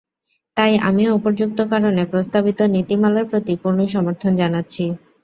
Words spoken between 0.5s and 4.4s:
তাই আমিও উপর্যুক্ত কারণে, প্রস্তাবিত নীতিমালার প্রতি পূর্ণ সমর্থন